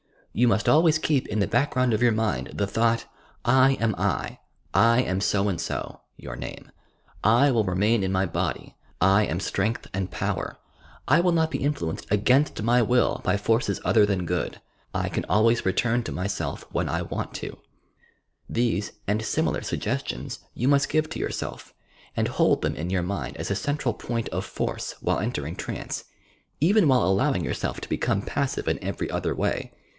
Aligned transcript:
You 0.33 0.47
muat 0.47 0.67
always 0.67 0.97
keep 0.97 1.27
in 1.27 1.39
the 1.39 1.45
background 1.47 1.93
of 1.93 2.01
your 2.01 2.13
mind 2.13 2.51
the 2.53 2.65
thought:— 2.65 3.05
"I 3.65 3.73
am 3.81 3.93
I... 3.99 4.39
I 4.73 5.01
am 5.03 5.19
so 5.21 5.47
and 5.47 5.61
so 5.61 6.01
(your 6.15 6.35
name)... 6.35 6.71
I 7.23 7.51
will 7.51 7.65
remain 7.65 8.01
in 8.01 8.11
my 8.13 8.25
body.... 8.25 8.75
I 8.99 9.25
am 9.25 9.39
strength 9.41 9.87
and 9.93 10.09
power... 10.09 10.57
I 11.07 11.19
will 11.19 11.33
not 11.33 11.51
be 11.51 11.59
influenced 11.59 12.07
against 12.09 12.63
my 12.63 12.81
vill 12.81 13.19
by 13.25 13.35
forces 13.37 13.81
other 13.85 14.05
than 14.05 14.25
good.... 14.25 14.59
I 14.93 15.07
can 15.09 15.25
always 15.25 15.65
return 15.65 16.01
to 16.03 16.13
mj'self 16.13 16.61
when 16.71 16.87
I 16.89 17.03
want 17.03 17.33
to." 17.35 17.57
These 18.49 18.93
and 19.07 19.23
similar 19.23 19.61
suggestions 19.61 20.39
you 20.55 20.67
must 20.67 20.89
give 20.89 21.09
to 21.09 21.19
yourself, 21.19 21.75
and 22.15 22.27
hold 22.27 22.61
them 22.63 22.75
in 22.75 22.89
your 22.89 23.03
mind 23.03 23.35
as 23.37 23.51
a 23.51 23.55
central 23.55 23.93
point 23.93 24.29
of 24.29 24.45
force 24.45 24.95
while 25.01 25.19
entering 25.19 25.55
trance, 25.57 26.05
even 26.61 26.87
when 26.87 26.99
allowing 26.99 27.43
yourself 27.43 27.81
to 27.81 27.89
become 27.89 28.21
passive 28.23 28.67
in 28.67 28.83
every 28.83 29.11
other 29.11 29.35
way. 29.35 29.73